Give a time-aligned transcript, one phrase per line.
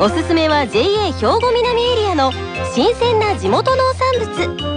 [0.00, 2.32] おすすめは JA 兵庫南エリアの
[2.74, 4.70] 新鮮な地元農産物。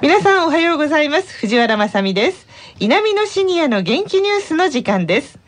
[0.00, 1.34] 皆さんおはようございます。
[1.38, 2.46] 藤原まさです。
[2.80, 5.38] 南のシニアの元気ニュースの時間です。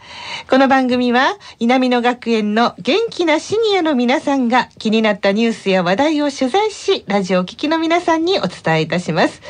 [0.48, 9.40] この番組は南野学園の元気なシニアの皆さんが気になったニュースや話題を取材しラジオを聴きの皆さんにお伝えいたします。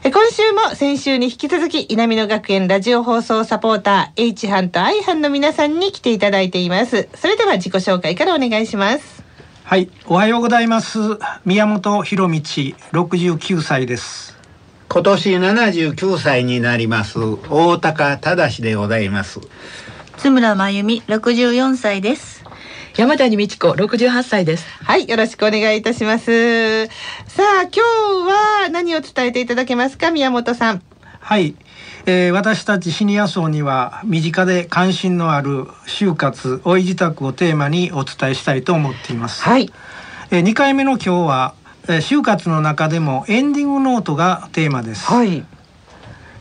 [0.00, 7.08] 今週も先週に引き続き南野学園ラジオ放送サポーター H 班と I 班の皆さんに来ていただいています。
[7.14, 9.22] それでは自己紹介からお願いします。
[9.64, 10.98] はい、おはようございます。
[11.44, 12.40] 宮本博道、
[12.90, 14.36] 六十九歳です。
[14.88, 17.18] 今年79歳になります。
[17.18, 19.40] 大高忠でございます。
[20.16, 22.44] 津村真由美64歳です
[22.96, 24.66] 山谷美智子68歳です。
[24.84, 26.86] はいよろしくお願いいたします。
[26.86, 26.90] さ
[27.38, 27.80] あ今日
[28.64, 30.10] は何を伝えていただけますか？
[30.10, 30.82] 宮本さん。
[31.20, 31.54] はい、
[32.04, 39.42] えー私たちシニア層には身近で関心のある就活、老い自宅をテーマにお伝えしたいと思っています。
[39.42, 39.72] はい。
[40.30, 41.54] えー、2回目の今日は、
[41.84, 45.06] えー就活の中でもエンディングノートがテーマです。
[45.06, 45.44] はい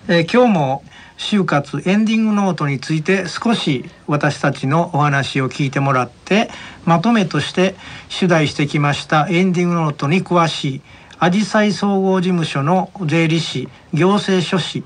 [0.08, 0.84] えー今日も
[1.18, 6.50] 就活エンディングノートについて少し私たちのお話を聞いてもらって
[6.84, 7.76] まとめとして
[8.18, 10.82] 取材してきましたエンディングノートに詳しい
[11.20, 14.84] アジサイ総合事務所の税理士行政書士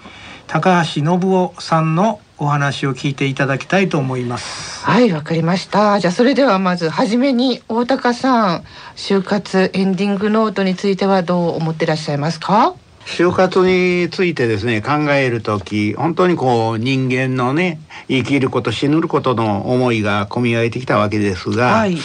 [0.48, 4.84] 高橋信夫さんのお話を聞いていただきたいと思います。
[4.84, 8.64] はいわかりましたじゃあそれではまずはじめに大高さん
[8.98, 12.76] 就活エンディングノートについてはどう思ってらっしゃいますか？
[13.06, 21.98] 就活についてですね考える時本当にこう人間のね生きること死ぬことの思いが込み上げてきたわけですが、はい。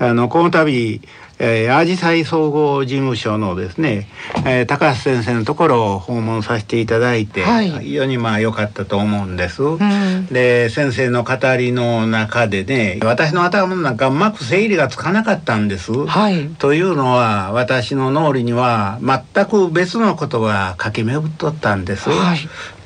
[0.00, 1.00] あのこの度
[1.40, 4.08] えー、アジサイ総合事務所のですね、
[4.44, 9.62] えー高橋先生のところを訪問させていただいて、はい非常にまあ良かったと思うんです。
[9.62, 15.92] うんで先生の語りの中でね私の頭の中うまく整理がつかなかったんです。
[15.92, 22.10] はいというのは私の脳裏には全く別のことが駆け巡っとったんです。
[22.10, 22.38] はい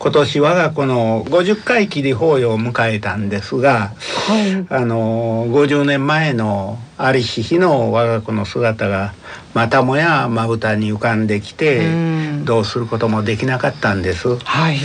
[0.02, 3.92] 今年我が子の50回忌で法要を迎えたんですが
[4.26, 4.66] はい。
[4.68, 9.14] あの50年前のありし日の我が子の姿が
[9.54, 12.44] またもやまぶたに浮かんできてうん。
[12.44, 14.36] どうすることもできなかったんです。
[14.38, 14.78] はい。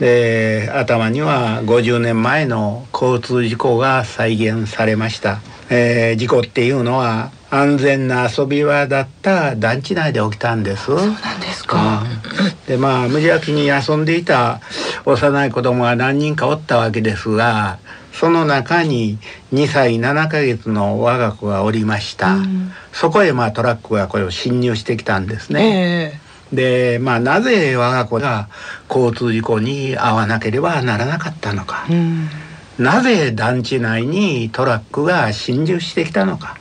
[0.00, 10.86] で頭には50年前の交通事故が再現されました、えー事故っていうのは安全な遊び場だった団地内で起きたんです。
[10.86, 12.02] そうなんですか。
[12.02, 12.66] うん。
[12.66, 14.60] でまあ無邪気に遊んでいた
[15.04, 17.78] 幼い子供が何人かおったわけですが
[18.12, 19.18] その中に
[19.52, 22.72] 2歳7ヶ月の我が子がおりました、うん。
[22.92, 26.20] そこへまあトラックがこれを侵入してきたんですね、
[26.52, 28.48] えでまあなぜ我が子が
[28.88, 31.86] 交通事故に遭わなければならなかったのか。
[31.90, 32.28] え、うん
[32.78, 36.56] なぜ団地内にトラックが侵入してきたのか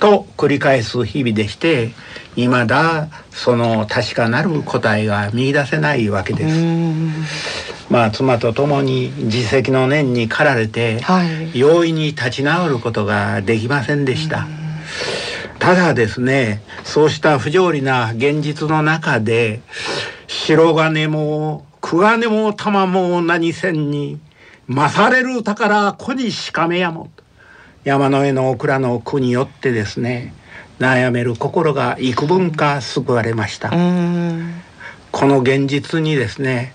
[0.00, 1.92] と繰り返す日々でして
[2.34, 6.54] 未だその確かなる答えが見出せないわけうです。
[6.62, 7.12] ん
[7.88, 14.46] まあ妻と共に自責の念に駆られてはい容易に立ち直ることができませんでした。
[15.58, 19.62] ただですねそうした不条理な現実の中で
[20.26, 24.18] 白金も久金も玉も何千に
[24.68, 27.10] 勝れる宝子にしかめやも
[27.84, 30.34] 山の上のオクラの句によってですね
[30.80, 33.70] 悩める心が幾分か救われました。
[33.70, 34.62] うん
[35.12, 36.74] この現実にですね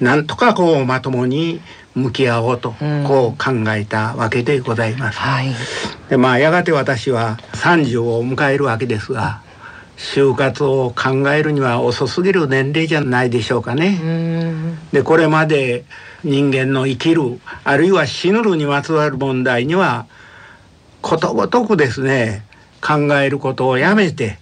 [0.00, 1.60] なんとかこうまともに
[1.94, 5.18] 向き合おうとうんこう考えたわけでございます。
[5.18, 5.54] はい
[6.10, 9.42] でまあやがて私は30を迎えるわけですが
[9.98, 13.90] 就活を考えるには遅すぎる年齢じゃないでしょうかうね。
[13.98, 15.84] んでこれまで
[16.24, 20.06] 人間の生きるあるいは死ぬるにまつわる問題には
[21.02, 22.44] ことごとくですね
[22.80, 24.38] 考えることをやめて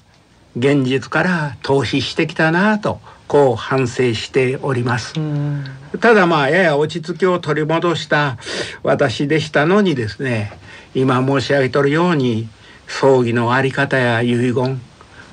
[0.59, 5.15] 現実から逃避してきたなとこう反省しております。
[5.19, 5.65] うん
[6.01, 8.37] ただまあやや落ち着きを取り戻した
[8.83, 10.53] 私でしたのにですね
[10.95, 12.49] 今申し上げとるように
[12.87, 14.81] 葬儀のあり方や遺言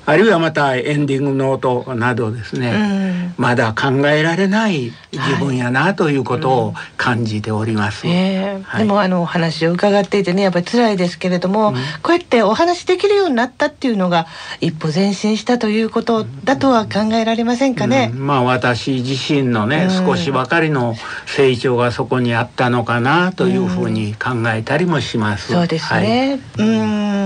[0.06, 8.06] あるいはまたエンディングノートなどですね、うん、まだ考えられない自分やなということを感じております。
[8.06, 8.56] はいえ。
[8.60, 14.26] ーはい、でもあのお話を伺っていてねやっぱり辛いですけれども、うん、こうやってお話できるようになったっていうのが
[14.60, 18.10] 一歩前進したということだとは考えられませんかね？
[18.12, 20.94] うん、まあ私自身のね、少しばかりの
[21.26, 25.52] 成長がそこにあったのかなというふうに考えたりもします。
[25.52, 26.40] そうですね。
[26.58, 27.23] はい、うん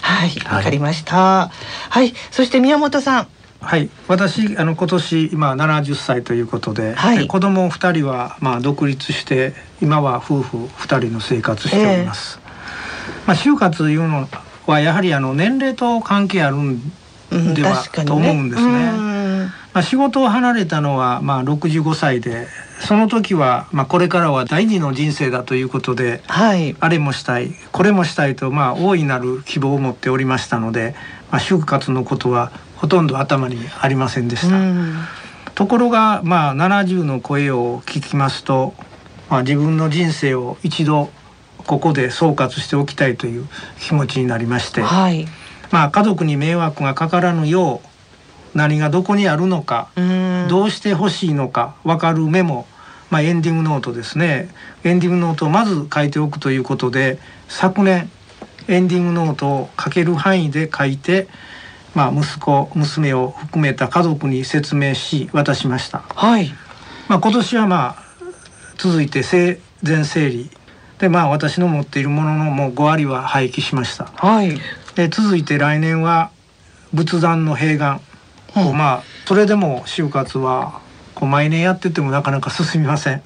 [0.00, 1.50] はいわかりました。
[1.90, 3.28] はい、そして宮本さん。
[3.60, 12.38] はい、私あの今年今70歳ということで、はい、子供2人はまあ独立して今は夫婦2人の生活しております。
[12.44, 14.28] えー、まあ就活いうの
[14.66, 16.80] はやはりあの年齢と関係あるん
[17.30, 18.92] では、うんね、と思うんですね。
[19.72, 22.46] まあ仕事を離れたのはまあ65歳で
[22.80, 30.94] その時は、まあ、これからは第二の人生だということで、はい、あれもしたいこれもしたいと、まあ、大いなる希望を持っておりましたので、
[31.30, 34.56] まあ、就活のことはほとんど頭にありませんでした。
[35.54, 38.74] ところが、まあ、70の声を聞きますと、
[39.30, 41.08] まあ、自分の人生を一度
[41.66, 43.48] ここで総括しておきたいという
[43.80, 45.26] 気持ちになりまして、はい、
[45.70, 47.95] まあ、家族に迷惑がかからぬよう
[48.56, 49.90] 何がどこにあるのか
[50.48, 52.66] どうしてほしいのか分かるメモ、
[53.10, 54.48] まあ、エンディングノートですね。
[54.82, 57.18] エンディングノートをまず書いておくということで
[57.48, 58.10] 昨年
[58.66, 61.28] エンディングノートを書ける範囲で書いて、
[61.94, 65.98] まあ、息子娘を含めた家族に説明し渡しました。
[66.14, 66.50] はい。
[67.08, 68.02] まあ、今年はまあ
[68.78, 70.50] 続いて生前整理。
[70.98, 74.06] でまあ私の持っているもののもう5割は廃棄しました。
[74.16, 74.58] はい、
[74.94, 76.30] で続いて来年は
[76.94, 78.00] 仏壇の閉眼
[78.56, 80.80] こうまあそれでも就活は
[81.14, 83.22] こう毎年やっててもなかなか進みません。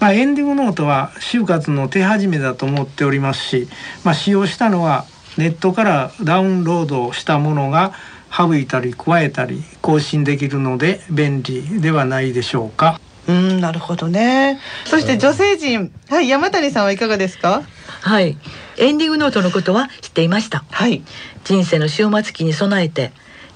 [0.00, 3.68] まあ、エンディングノートは就活の手始めだと思っておりますし、
[4.04, 5.04] まあ、使用したのは
[5.36, 7.92] ネットからダウンロードしたものが
[8.32, 13.00] 省いたり加えたり更新できるので便利ではないでしょうか。
[13.28, 14.60] うんなるほどね。
[14.84, 17.62] そして女性陣、はい、山谷さんはいかがですか？
[18.00, 18.36] はい、
[18.78, 20.64] エンディングノートのことは知っていました。
[20.70, 21.02] はい、
[21.44, 23.12] 人生の終末期に備えて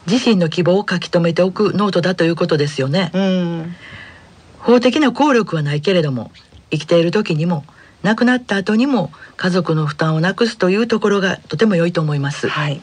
[0.06, 3.10] 自身の希望を書き留めておくノートだということですよね。
[3.14, 3.76] うん
[4.58, 6.30] 法的な効力はないけれども
[6.70, 7.64] 生きている時にも
[8.02, 12.48] 亡くなった後にも家族の負担をなくすというところがとても良いと思います。
[12.48, 12.80] はい、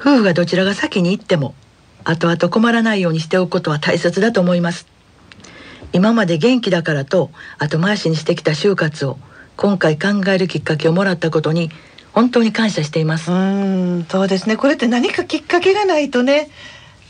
[0.00, 1.54] 夫婦がどちらが先に行っても
[2.04, 4.86] 後々困らないようにしておくことは大切だと思います。
[5.92, 9.18] 今まで元気だからと後回しにしてきた就活を
[9.56, 11.70] 今回考えるきっかけをもらったことに
[12.20, 13.32] 本当に感謝しています。
[13.32, 14.58] うんそうですね。
[14.58, 16.50] これって何かきっかけがないとね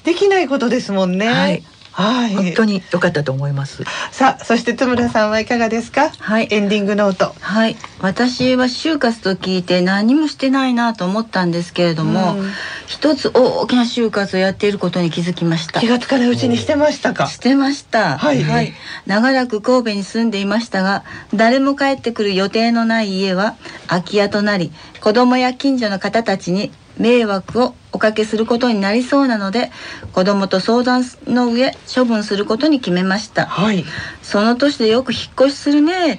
[0.05, 1.29] できないことですもんね。
[1.29, 3.85] はいはい、本当に良かったと思います。
[4.13, 6.11] さあ、そして津村さんはいかがですか？
[6.19, 7.35] はい、エンディングノート。
[7.41, 12.51] はい、私は就活と聞いて何もしてないなと思ったんですけれども、うん、
[12.87, 15.81] 一つ大きな就活をやっていることに気づきました。
[15.81, 17.27] 気がつかないうちにしてましたか？
[17.27, 18.19] してました。
[18.19, 18.73] はい、はい、
[19.07, 21.05] 長らく神戸に住んでいましたが、
[21.35, 23.57] 誰も帰ってくる予定のない家は
[23.89, 29.73] 空き家となり、子供や近所の方たちに迷惑をおかけすることになりそうなので
[30.13, 33.85] 子供と相談の上処分することに決めました、はい、
[34.23, 36.19] その年でよく引っ越しするねっ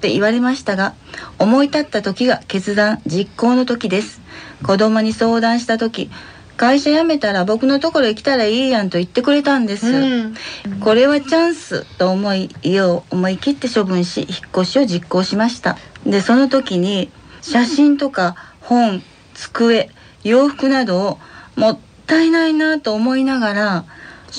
[0.00, 0.94] て言われましたが
[1.38, 4.20] 思い立った時が決断実行の時です。
[4.64, 6.10] 子供に相談した時
[6.56, 10.34] 会社辞めたら僕のところへ来たらいいやんと言ってくれたんです、うん、
[10.80, 15.76] これはチャンスと思い家を思い切って処分し引っ越しを実行しました。
[16.06, 17.10] でその時に
[17.40, 19.02] 写真とか本
[19.34, 19.90] 机
[20.24, 21.18] 洋服などを
[21.56, 23.84] もったいないなと思いながら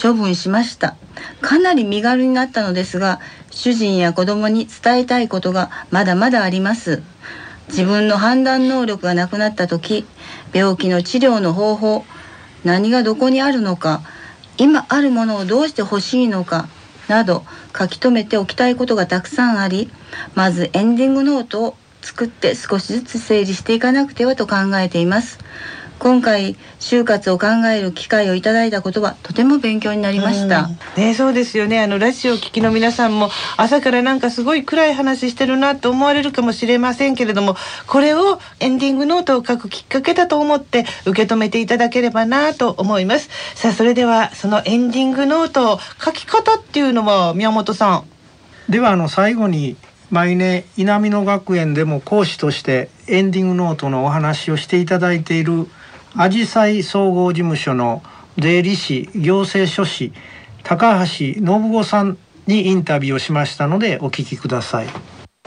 [0.01, 0.95] 処分しました。
[1.41, 3.19] かなり身軽になったのですが
[3.51, 7.03] 主人や子供に伝えたいことがまだまだあります。
[7.69, 10.05] 自分の判断能力がなくなった時
[10.53, 12.05] 病気の治療の方法
[12.63, 14.01] 何がどこにあるのか
[14.57, 16.67] 今あるものをどうして欲しいのか
[17.07, 17.43] など
[17.77, 19.89] 書き留めておきたいことがたくさんあり
[20.35, 25.39] まずエンディングノートを作って少しずつ整理していかなくてはと考えています。
[26.03, 30.67] 今回就活を考える機会をいただいたことはとても勉強になりました、
[30.97, 31.79] ねそうですよね。
[31.79, 37.55] あのラジオ聴きの皆さんも朝からなんかすごい暗い話してるなと思われるかもしれませんけれども
[37.87, 43.29] これをエンディングノートを書くきっかけだと思って受け止めていただければなと思います。
[43.55, 48.03] さあそれではそのエンディングノート書き方っていうのは宮本さん。
[48.69, 49.77] ではあの最後に
[50.11, 55.67] 毎年稲美野学園でも講師としてエンディングノートのお話をしていただいている
[56.15, 58.03] アジサイ総合事務所の
[58.37, 60.13] 税理士行政書士
[60.63, 62.17] 高橋信子さん
[62.47, 64.87] にインタビューをしましたのでお聞きください。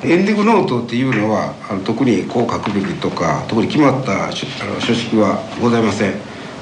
[0.05, 4.33] エンディングノートっていうのはあの特にこう書くべきとか特に決まったあの
[4.81, 6.13] 書式はございません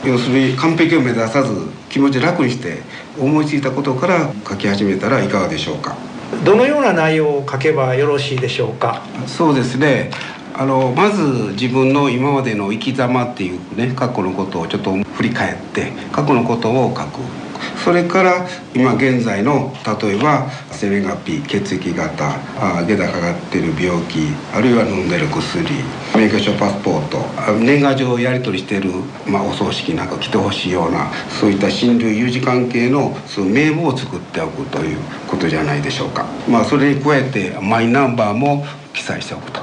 [0.04, 1.52] 要するに完璧を目指さず
[1.90, 2.82] 気持ち楽にして
[3.18, 5.96] 思いついたことから書き始めたらいかがでしょうか
[6.44, 9.02] どのような内容を書けばよろしいでしょうか？
[9.26, 10.10] そうですね。
[10.56, 17.43] あのまず自分の今までの生き様っていうね過去のことをちょっと振り返って過去のことを書く。
[17.84, 19.70] それから今現在の
[20.02, 22.38] 例えば生年月日血液型
[22.86, 24.20] 下駄かかってる病気
[24.54, 25.68] あるいは飲んでる薬
[26.16, 27.18] 免許証パスポート
[27.58, 28.90] 年賀状をやり取りしてる、
[29.26, 34.98] まあ、お葬式なんか来てほしいようなそういった親類有事関係のその名簿を作っておくという
[35.28, 36.24] ことじゃないでしょうか。
[36.48, 38.64] まあ、それに加えてマイナンバーも
[38.94, 39.60] 記載しておくと。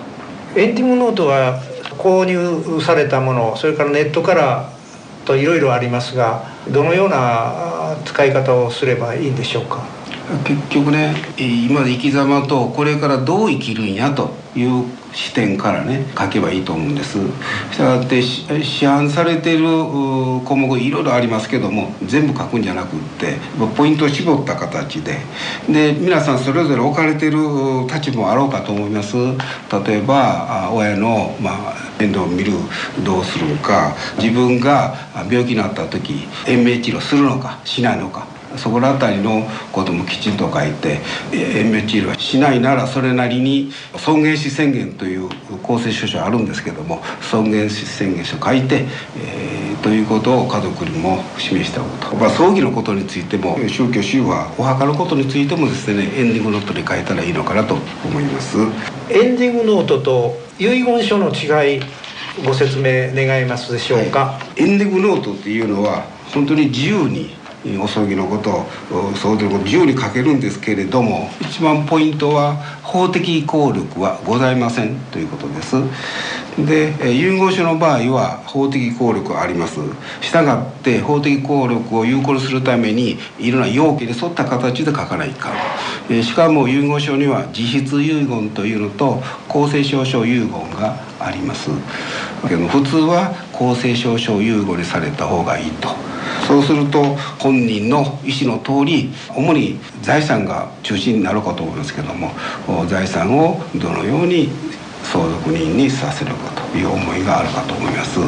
[0.55, 1.59] エンディングノートは
[1.97, 4.80] 購入されたものそれからネットから
[5.31, 10.00] といろいろありますがどのような使い方をすればいいんでしょうか？
[10.45, 17.17] 結局ね今の生き様とこれからどう生きるんやという視点からね書けばいいと思うんです。
[17.71, 19.65] したがって市販されている
[20.45, 23.37] 項目いろいろありますけども全部書くんじゃなくって
[23.75, 25.17] ポイントを絞った形で。
[25.69, 27.37] で皆さんそれぞれ置かれている
[27.87, 29.15] 立場もあろうかと思います。
[29.85, 32.53] 例えば親の、まあ、面倒を見る
[33.03, 33.93] どうするか。
[34.17, 34.95] 自分が
[35.29, 38.40] 病気になった時延命治療するのかしないのか。
[38.57, 40.99] そこら辺りのこともきちんと書いて
[41.33, 45.29] 延命治療しないならそれなりに尊厳死宣言という
[45.63, 48.85] 公正書書あるんですけども尊厳死宣言書書いて、
[49.17, 58.57] えー、ということを家族にも示しておくと、まあ、葬儀のことについても宗教宗はお墓のことについてもですねエンディングノートに書いたらいいのかなと思います。
[59.09, 61.81] エンディングノートと遺言書の違い
[62.45, 67.35] ご説明願いますでしょうか、はい、エンディングノートっていうのは本当に自由に
[67.79, 68.65] お葬儀のこと
[69.15, 75.75] そういうこと自由に書けるんですけれども一番ポイントは法的効力はございませんということです。
[76.57, 79.79] で遺言書の場合は法的効力はあります。
[80.21, 85.53] したがって法的効力を有効にするためにいろんな要件に沿った形で書かないか
[86.09, 91.69] しかも遺言書には実質遺言というのと公正証書遺言があります
[92.47, 96.10] けど普通は公正証書遺言にされた方がいいと
[96.47, 97.03] そうすると
[97.39, 102.31] 本人の意思の通り主に財産が中心になるかと思いますけども
[102.87, 104.49] 財産をどのように
[105.03, 108.19] 相続人にさせるかという思いがあるかと思います。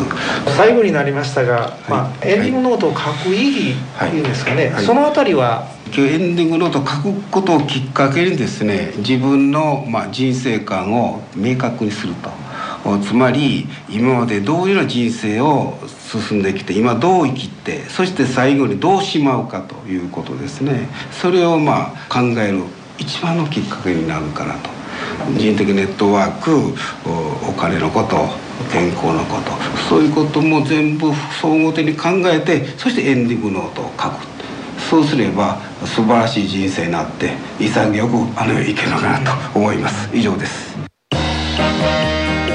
[0.58, 4.74] 最後になりましたが、はい、まあ、エンディングノートを書く意義っていうんですかね、はい。
[4.74, 5.68] はい、そのあたりは？
[5.96, 12.32] エンディングノートを書くことをきっかけにですね自分の、まあ、人生観を明確にすると。
[13.02, 20.90] つまり今までどういうような人生を進んできて今どう生きてそして最後にどうしまうかということですね。
[21.12, 22.64] それをまあ考える
[22.98, 24.70] 一番のきっかけになるかなと。
[25.38, 26.74] 人的ネットワーク
[27.48, 28.18] お金のこと
[28.72, 29.52] 健康のこと
[29.90, 31.12] そういうことも全部
[31.42, 34.34] 総合的に考えてそしてエンディングノートを書く。
[34.90, 40.10] そうすれば素晴らしい人生になって潔くあの世に行けるのかなと思います。
[40.14, 40.73] 以上です。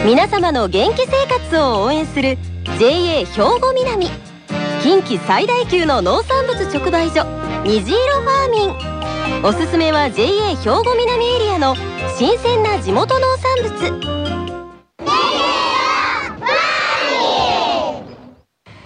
[0.08, 2.38] 皆様の元気生活を応援する
[2.78, 4.06] JA 兵庫南。
[4.82, 7.26] 近畿最大級の農産物直売所
[7.62, 9.44] 虹色ファーミン。
[9.44, 11.74] おすすめは JA 兵庫南エリアの
[12.16, 14.08] 新鮮な地元農産物。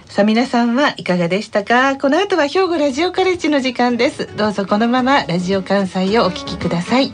[0.07, 1.95] さあ皆さんはいかがでしたか？
[1.95, 4.27] この後は兵庫ラジオカレッジの時間です。
[4.35, 7.13] どうぞこのままラジオ関西をお聞きください。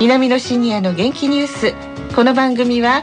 [0.00, 1.74] 南のシニアの元気ニュース。
[2.16, 3.02] この番組は